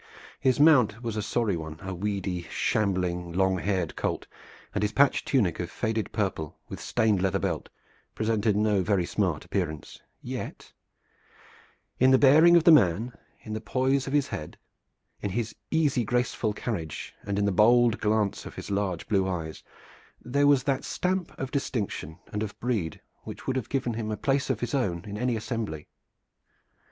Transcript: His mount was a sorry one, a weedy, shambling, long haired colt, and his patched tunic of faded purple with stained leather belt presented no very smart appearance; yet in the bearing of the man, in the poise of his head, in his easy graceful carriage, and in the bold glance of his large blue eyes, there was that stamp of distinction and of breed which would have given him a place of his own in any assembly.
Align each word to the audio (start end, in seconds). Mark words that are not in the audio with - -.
His 0.39 0.59
mount 0.59 1.03
was 1.03 1.15
a 1.15 1.21
sorry 1.21 1.55
one, 1.55 1.77
a 1.83 1.93
weedy, 1.93 2.47
shambling, 2.49 3.33
long 3.33 3.59
haired 3.59 3.95
colt, 3.95 4.25
and 4.73 4.81
his 4.81 4.93
patched 4.93 5.27
tunic 5.27 5.59
of 5.59 5.69
faded 5.69 6.11
purple 6.11 6.57
with 6.69 6.81
stained 6.81 7.21
leather 7.21 7.37
belt 7.37 7.69
presented 8.15 8.55
no 8.55 8.81
very 8.81 9.05
smart 9.05 9.45
appearance; 9.45 10.01
yet 10.19 10.73
in 11.99 12.09
the 12.09 12.17
bearing 12.17 12.55
of 12.55 12.63
the 12.63 12.71
man, 12.71 13.13
in 13.41 13.53
the 13.53 13.61
poise 13.61 14.07
of 14.07 14.13
his 14.13 14.29
head, 14.29 14.57
in 15.21 15.29
his 15.29 15.53
easy 15.69 16.03
graceful 16.03 16.51
carriage, 16.51 17.13
and 17.23 17.37
in 17.37 17.45
the 17.45 17.51
bold 17.51 17.99
glance 17.99 18.43
of 18.47 18.55
his 18.55 18.71
large 18.71 19.07
blue 19.07 19.27
eyes, 19.29 19.61
there 20.19 20.47
was 20.47 20.63
that 20.63 20.83
stamp 20.83 21.31
of 21.37 21.51
distinction 21.51 22.17
and 22.33 22.41
of 22.41 22.59
breed 22.59 22.99
which 23.21 23.45
would 23.45 23.55
have 23.55 23.69
given 23.69 23.93
him 23.93 24.09
a 24.09 24.17
place 24.17 24.49
of 24.49 24.61
his 24.61 24.73
own 24.73 25.05
in 25.05 25.15
any 25.15 25.35
assembly. 25.35 25.87